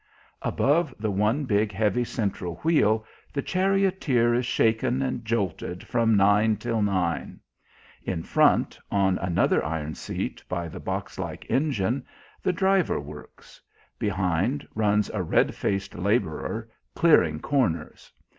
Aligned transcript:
Above 0.41 0.95
the 0.97 1.11
one 1.11 1.45
big, 1.45 1.71
heavy 1.71 2.03
central 2.03 2.55
wheel 2.63 3.05
the 3.33 3.41
charioteer 3.43 4.33
is 4.33 4.47
shaken 4.47 4.99
and 4.99 5.23
jolted 5.23 5.83
from 5.85 6.17
nine 6.17 6.55
till 6.55 6.81
nine. 6.81 7.39
In 8.03 8.23
front, 8.23 8.79
on 8.89 9.19
another 9.19 9.63
iron 9.63 9.93
seat 9.93 10.43
by 10.49 10.67
the 10.67 10.79
boxlike 10.81 11.45
engine, 11.51 12.03
the 12.41 12.51
driver 12.51 12.99
works. 12.99 13.61
Behind 13.99 14.67
runs 14.73 15.11
a 15.13 15.21
red 15.21 15.53
faced 15.53 15.93
labourer 15.93 16.67
"clearing 16.95 17.39
corners." 17.39 18.11